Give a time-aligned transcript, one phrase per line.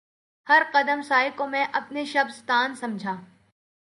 [0.47, 3.15] ہر قدم سائے کو میں اپنے شبستان سمجھا